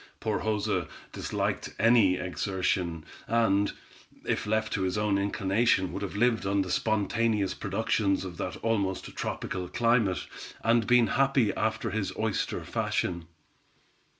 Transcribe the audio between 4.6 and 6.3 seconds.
to his own inclination, would have